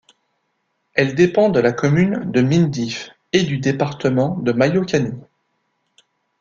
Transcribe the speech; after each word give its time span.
Elle 0.95 1.13
dépend 1.13 1.49
de 1.49 1.59
la 1.59 1.73
commune 1.73 2.31
de 2.31 2.41
Mindif 2.41 3.11
et 3.33 3.43
du 3.43 3.59
département 3.59 4.29
de 4.37 4.51
Mayo-Kani. 4.51 5.13